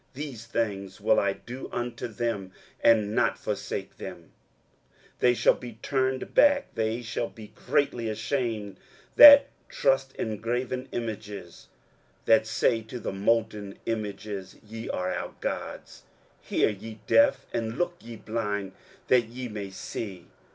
These 0.15 0.47
things 0.47 0.99
will 0.99 1.19
I 1.19 1.33
do 1.33 1.69
unto 1.71 2.07
them, 2.07 2.53
and 2.83 3.13
not 3.13 3.37
forsake 3.37 3.97
them. 3.99 4.31
23:042:017 5.19 5.19
They 5.19 5.33
shall 5.35 5.53
be 5.53 5.73
turned 5.83 6.33
back, 6.33 6.73
they 6.73 7.01
shall 7.03 7.29
be 7.29 7.49
greatly 7.53 8.09
ashamed, 8.09 8.79
that 9.15 9.49
trust 9.69 10.15
in 10.15 10.37
graven 10.37 10.89
images, 10.91 11.67
that 12.25 12.47
say 12.47 12.81
to 12.81 12.99
the 12.99 13.13
molten 13.13 13.77
images, 13.85 14.55
Ye 14.65 14.89
are 14.89 15.13
our 15.13 15.35
gods. 15.39 16.01
23:042:018 16.49 16.49
Hear, 16.49 16.69
ye 16.69 16.99
deaf; 17.05 17.45
and 17.53 17.77
look, 17.77 17.93
ye 18.01 18.15
blind, 18.15 18.71
that 19.07 19.25
ye 19.25 19.47
may 19.49 19.69
see. 19.69 20.25